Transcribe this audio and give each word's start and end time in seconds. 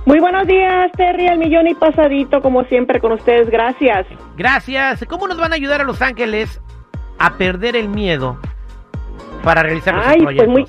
Muy 0.06 0.20
buenos 0.20 0.46
días, 0.46 0.92
Terry, 0.92 1.26
al 1.26 1.38
millón 1.38 1.66
y 1.66 1.74
pasadito, 1.74 2.40
como 2.40 2.62
siempre, 2.66 3.00
con 3.00 3.10
ustedes. 3.10 3.50
Gracias. 3.50 4.06
Gracias. 4.36 5.04
¿Cómo 5.08 5.26
nos 5.26 5.38
van 5.38 5.50
a 5.50 5.56
ayudar 5.56 5.80
a 5.80 5.84
Los 5.84 6.00
Ángeles 6.00 6.60
a 7.18 7.36
perder 7.36 7.74
el 7.74 7.88
miedo 7.88 8.38
para 9.42 9.64
realizar 9.64 10.00
Ay, 10.04 10.22
proyectos? 10.22 10.54
pues 10.54 10.58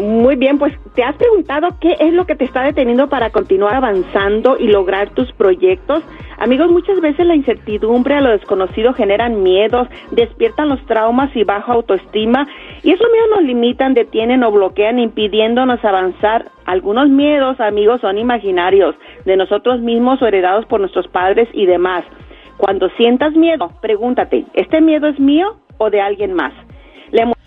muy 0.00 0.36
bien, 0.36 0.58
pues 0.58 0.74
te 0.94 1.02
has 1.02 1.14
preguntado 1.16 1.68
qué 1.80 1.96
es 2.00 2.12
lo 2.12 2.26
que 2.26 2.34
te 2.34 2.44
está 2.44 2.62
deteniendo 2.62 3.08
para 3.08 3.30
continuar 3.30 3.74
avanzando 3.74 4.56
y 4.58 4.68
lograr 4.68 5.10
tus 5.10 5.30
proyectos. 5.32 6.02
Amigos, 6.38 6.70
muchas 6.70 7.00
veces 7.00 7.26
la 7.26 7.34
incertidumbre 7.34 8.14
a 8.14 8.20
lo 8.20 8.30
desconocido 8.30 8.94
generan 8.94 9.42
miedos, 9.42 9.88
despiertan 10.10 10.68
los 10.68 10.84
traumas 10.86 11.34
y 11.36 11.44
baja 11.44 11.72
autoestima 11.72 12.48
y 12.82 12.92
esos 12.92 13.06
miedos 13.12 13.28
nos 13.36 13.42
limitan, 13.44 13.94
detienen 13.94 14.42
o 14.42 14.50
bloquean 14.50 14.98
impidiéndonos 14.98 15.84
avanzar. 15.84 16.50
Algunos 16.64 17.08
miedos, 17.08 17.60
amigos, 17.60 18.00
son 18.00 18.16
imaginarios, 18.16 18.94
de 19.24 19.36
nosotros 19.36 19.80
mismos 19.80 20.22
o 20.22 20.26
heredados 20.26 20.64
por 20.66 20.80
nuestros 20.80 21.08
padres 21.08 21.48
y 21.52 21.66
demás. 21.66 22.04
Cuando 22.56 22.88
sientas 22.90 23.34
miedo, 23.34 23.72
pregúntate, 23.80 24.44
¿este 24.54 24.80
miedo 24.80 25.08
es 25.08 25.18
mío 25.18 25.56
o 25.78 25.90
de 25.90 26.00
alguien 26.00 26.34
más? 26.34 26.52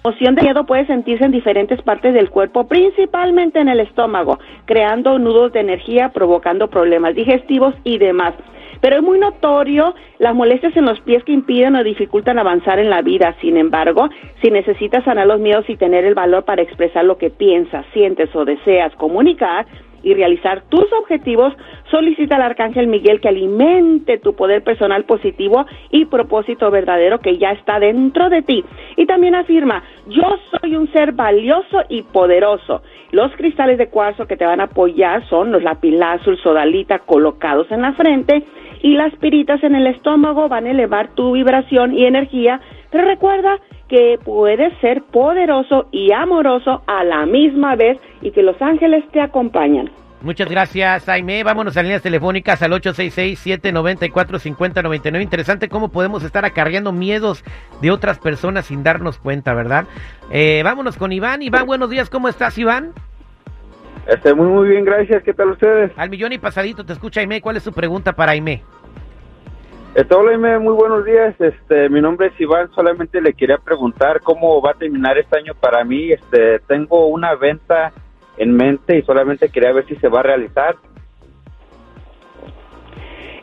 Emoción 0.05 0.35
de 0.35 0.41
miedo 0.41 0.65
puede 0.65 0.85
sentirse 0.85 1.23
en 1.23 1.31
diferentes 1.31 1.81
partes 1.81 2.13
del 2.13 2.29
cuerpo, 2.29 2.67
principalmente 2.67 3.61
en 3.61 3.69
el 3.69 3.79
estómago, 3.79 4.37
creando 4.65 5.17
nudos 5.17 5.53
de 5.53 5.61
energía, 5.61 6.09
provocando 6.09 6.69
problemas 6.69 7.15
digestivos 7.15 7.73
y 7.85 7.99
demás. 7.99 8.33
Pero 8.81 8.97
es 8.97 9.01
muy 9.01 9.17
notorio 9.17 9.95
las 10.19 10.35
molestias 10.35 10.75
en 10.75 10.83
los 10.83 10.99
pies 10.99 11.23
que 11.23 11.31
impiden 11.31 11.77
o 11.77 11.85
dificultan 11.85 12.37
avanzar 12.37 12.79
en 12.79 12.89
la 12.89 13.01
vida. 13.01 13.33
Sin 13.39 13.55
embargo, 13.55 14.09
si 14.41 14.51
necesitas 14.51 15.05
sanar 15.05 15.25
los 15.25 15.39
miedos 15.39 15.69
y 15.69 15.77
tener 15.77 16.03
el 16.03 16.15
valor 16.15 16.43
para 16.43 16.61
expresar 16.61 17.05
lo 17.05 17.17
que 17.17 17.29
piensas, 17.29 17.85
sientes 17.93 18.35
o 18.35 18.43
deseas 18.43 18.93
comunicar, 18.97 19.65
y 20.03 20.13
realizar 20.13 20.63
tus 20.69 20.85
objetivos, 20.99 21.53
solicita 21.89 22.35
al 22.35 22.43
Arcángel 22.43 22.87
Miguel 22.87 23.21
que 23.21 23.29
alimente 23.29 24.17
tu 24.17 24.35
poder 24.35 24.63
personal 24.63 25.05
positivo 25.05 25.65
y 25.89 26.05
propósito 26.05 26.69
verdadero 26.69 27.19
que 27.19 27.37
ya 27.37 27.51
está 27.51 27.79
dentro 27.79 28.29
de 28.29 28.41
ti. 28.41 28.63
Y 28.97 29.05
también 29.05 29.35
afirma, 29.35 29.83
yo 30.07 30.37
soy 30.51 30.75
un 30.75 30.91
ser 30.91 31.13
valioso 31.13 31.83
y 31.89 32.03
poderoso. 32.03 32.81
Los 33.11 33.31
cristales 33.35 33.77
de 33.77 33.89
cuarzo 33.89 34.27
que 34.27 34.37
te 34.37 34.45
van 34.45 34.59
a 34.59 34.65
apoyar 34.65 35.27
son 35.29 35.51
los 35.51 35.63
lapilazul, 35.63 36.37
sodalita 36.37 36.99
colocados 36.99 37.71
en 37.71 37.81
la 37.81 37.93
frente 37.93 38.43
y 38.81 38.95
las 38.95 39.15
piritas 39.15 39.63
en 39.63 39.75
el 39.75 39.87
estómago 39.87 40.49
van 40.49 40.65
a 40.65 40.71
elevar 40.71 41.15
tu 41.15 41.31
vibración 41.31 41.93
y 41.93 42.05
energía. 42.05 42.59
Pero 42.93 43.05
recuerda 43.07 43.57
que 43.89 44.17
puedes 44.23 44.71
ser 44.79 45.01
poderoso 45.01 45.87
y 45.91 46.13
amoroso 46.13 46.83
a 46.85 47.03
la 47.03 47.25
misma 47.25 47.75
vez 47.75 47.97
y 48.21 48.29
que 48.29 48.43
los 48.43 48.61
ángeles 48.61 49.03
te 49.11 49.19
acompañan. 49.19 49.89
Muchas 50.21 50.47
gracias, 50.47 51.05
Jaime. 51.05 51.43
Vámonos 51.43 51.75
a 51.75 51.81
líneas 51.81 52.03
telefónicas 52.03 52.61
al 52.61 52.71
866-794-5099. 52.73 55.23
Interesante 55.23 55.69
cómo 55.69 55.89
podemos 55.89 56.23
estar 56.23 56.45
acarreando 56.45 56.91
miedos 56.91 57.43
de 57.81 57.89
otras 57.89 58.19
personas 58.19 58.67
sin 58.67 58.83
darnos 58.83 59.17
cuenta, 59.17 59.55
¿verdad? 59.55 59.85
Eh, 60.31 60.61
vámonos 60.63 60.95
con 60.95 61.11
Iván. 61.11 61.41
Iván, 61.41 61.65
buenos 61.65 61.89
días. 61.89 62.11
¿Cómo 62.11 62.29
estás, 62.29 62.55
Iván? 62.59 62.91
Este, 64.07 64.35
muy, 64.35 64.47
muy 64.47 64.69
bien, 64.69 64.85
gracias. 64.85 65.23
¿Qué 65.23 65.33
tal 65.33 65.49
ustedes? 65.49 65.91
Al 65.97 66.11
millón 66.11 66.31
y 66.31 66.37
pasadito 66.37 66.85
te 66.85 66.93
escucha 66.93 67.21
Jaime. 67.21 67.41
¿Cuál 67.41 67.57
es 67.57 67.63
su 67.63 67.73
pregunta 67.73 68.13
para 68.13 68.33
Jaime? 68.33 68.61
Hola, 69.95 70.57
muy 70.59 70.73
buenos 70.73 71.05
días. 71.05 71.39
Este, 71.39 71.87
mi 71.87 72.01
nombre 72.01 72.27
es 72.27 72.41
Iván. 72.41 72.67
Solamente 72.73 73.21
le 73.21 73.33
quería 73.33 73.57
preguntar 73.59 74.21
cómo 74.21 74.59
va 74.59 74.71
a 74.71 74.73
terminar 74.73 75.19
este 75.19 75.37
año 75.37 75.53
para 75.53 75.83
mí. 75.83 76.11
Este, 76.11 76.57
tengo 76.67 77.05
una 77.05 77.35
venta 77.35 77.93
en 78.37 78.55
mente 78.55 78.97
y 78.97 79.03
solamente 79.03 79.49
quería 79.49 79.71
ver 79.71 79.85
si 79.85 79.95
se 79.97 80.07
va 80.07 80.21
a 80.21 80.23
realizar. 80.23 80.77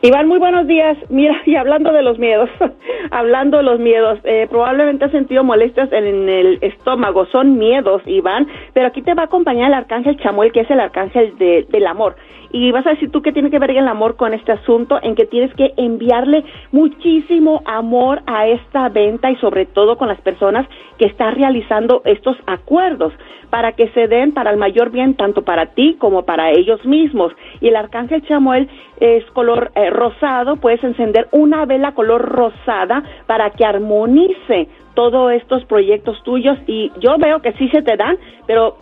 Iván, 0.03 0.27
muy 0.27 0.39
buenos 0.39 0.65
días. 0.65 0.97
Mira, 1.09 1.35
y 1.45 1.55
hablando 1.55 1.91
de 1.91 2.01
los 2.01 2.17
miedos, 2.17 2.49
hablando 3.11 3.57
de 3.57 3.63
los 3.63 3.79
miedos, 3.79 4.19
eh, 4.23 4.47
probablemente 4.49 5.05
has 5.05 5.11
sentido 5.11 5.43
molestias 5.43 5.91
en 5.91 6.27
el 6.27 6.57
estómago, 6.61 7.25
son 7.27 7.57
miedos, 7.57 8.01
Iván, 8.07 8.47
pero 8.73 8.87
aquí 8.87 9.01
te 9.03 9.13
va 9.13 9.23
a 9.23 9.25
acompañar 9.25 9.67
el 9.67 9.73
arcángel 9.75 10.17
Chamuel, 10.17 10.51
que 10.51 10.61
es 10.61 10.71
el 10.71 10.79
arcángel 10.79 11.37
de- 11.37 11.65
del 11.69 11.85
amor. 11.85 12.15
Y 12.53 12.71
vas 12.71 12.85
a 12.85 12.89
decir 12.89 13.11
tú 13.11 13.21
qué 13.21 13.31
tiene 13.31 13.49
que 13.49 13.59
ver 13.59 13.71
el 13.71 13.87
amor 13.87 14.17
con 14.17 14.33
este 14.33 14.51
asunto, 14.51 14.99
en 15.01 15.15
que 15.15 15.25
tienes 15.25 15.53
que 15.53 15.71
enviarle 15.77 16.43
muchísimo 16.71 17.61
amor 17.65 18.23
a 18.25 18.47
esta 18.47 18.89
venta 18.89 19.31
y 19.31 19.37
sobre 19.37 19.65
todo 19.67 19.97
con 19.97 20.09
las 20.09 20.19
personas 20.19 20.67
que 20.97 21.05
están 21.05 21.35
realizando 21.35 22.01
estos 22.03 22.35
acuerdos 22.47 23.13
para 23.49 23.71
que 23.73 23.87
se 23.89 24.07
den 24.07 24.33
para 24.33 24.49
el 24.51 24.57
mayor 24.57 24.91
bien 24.91 25.15
tanto 25.15 25.43
para 25.43 25.67
ti 25.67 25.95
como 25.99 26.23
para 26.23 26.51
ellos 26.51 26.83
mismos. 26.85 27.31
Y 27.61 27.67
el 27.69 27.75
arcángel 27.77 28.21
Chamuel 28.27 28.67
es 28.99 29.23
color 29.31 29.71
eh, 29.75 29.89
rosado, 29.91 30.55
puedes 30.55 30.83
encender 30.83 31.27
una 31.31 31.65
vela 31.65 31.93
color 31.93 32.21
rosada 32.21 33.03
para 33.27 33.49
que 33.51 33.65
armonice 33.65 34.67
todos 34.93 35.31
estos 35.33 35.63
proyectos 35.65 36.21
tuyos 36.23 36.57
y 36.67 36.91
yo 36.99 37.17
veo 37.17 37.41
que 37.41 37.53
sí 37.53 37.69
se 37.69 37.81
te 37.81 37.95
dan, 37.95 38.17
pero 38.47 38.77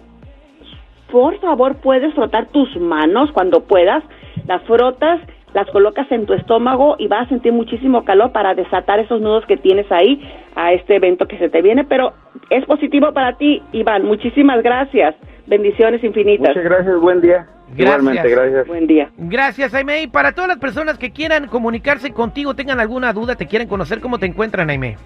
por 1.11 1.39
favor 1.39 1.75
puedes 1.81 2.13
frotar 2.13 2.47
tus 2.47 2.75
manos 2.77 3.31
cuando 3.31 3.61
puedas, 3.61 4.03
las 4.47 4.61
frotas, 4.63 5.19
las 5.53 5.67
colocas 5.71 6.11
en 6.11 6.25
tu 6.25 6.33
estómago 6.33 6.95
y 6.99 7.07
vas 7.07 7.25
a 7.25 7.29
sentir 7.29 7.51
muchísimo 7.51 8.05
calor 8.05 8.31
para 8.31 8.53
desatar 8.53 8.99
esos 8.99 9.19
nudos 9.21 9.45
que 9.45 9.57
tienes 9.57 9.91
ahí 9.91 10.21
a 10.55 10.73
este 10.73 10.95
evento 10.95 11.27
que 11.27 11.37
se 11.37 11.49
te 11.49 11.61
viene, 11.61 11.83
pero 11.83 12.13
es 12.49 12.65
positivo 12.65 13.11
para 13.13 13.33
ti, 13.33 13.61
Iván. 13.71 14.05
Muchísimas 14.05 14.61
gracias. 14.61 15.15
Bendiciones 15.47 16.03
infinitas. 16.03 16.49
Muchas 16.49 16.63
gracias, 16.63 16.99
buen 16.99 17.21
día. 17.21 17.47
Gracias. 17.75 17.99
Igualmente, 17.99 18.29
gracias. 18.29 18.67
Buen 18.67 18.87
día. 18.87 19.09
Gracias, 19.17 19.71
Jaime. 19.71 20.03
Y 20.03 20.07
para 20.07 20.33
todas 20.33 20.47
las 20.47 20.57
personas 20.57 20.97
que 20.97 21.11
quieran 21.11 21.47
comunicarse 21.47 22.11
contigo, 22.11 22.55
tengan 22.55 22.79
alguna 22.79 23.13
duda, 23.13 23.35
te 23.35 23.47
quieren 23.47 23.67
conocer, 23.67 23.99
¿cómo 23.99 24.19
te 24.19 24.25
encuentran, 24.25 24.67
Jaime? 24.67 24.97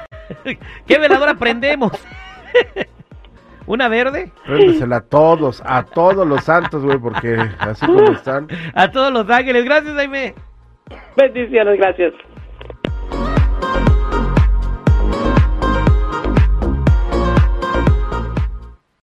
¿Qué 0.86 0.98
veladora 0.98 1.34
prendemos? 1.34 1.92
¿Una 3.66 3.88
verde? 3.88 4.30
Préndesela 4.44 4.96
a 4.96 5.00
todos, 5.00 5.62
a 5.64 5.82
todos 5.84 6.26
los 6.26 6.44
santos, 6.44 6.84
güey, 6.84 6.98
porque 6.98 7.36
así 7.58 7.86
como 7.86 8.12
están. 8.12 8.46
A 8.74 8.90
todos 8.90 9.10
los 9.10 9.28
ángeles. 9.30 9.64
Gracias, 9.64 9.94
Jaime. 9.94 10.34
Bendiciones, 11.16 11.78
gracias. 11.78 12.12